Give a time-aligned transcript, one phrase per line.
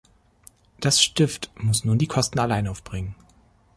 [0.79, 3.13] Das Stift musste nun die Kosten allein aufbringen.